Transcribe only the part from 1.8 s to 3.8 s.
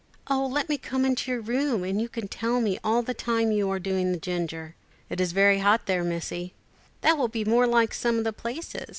and you can tell me all the time you are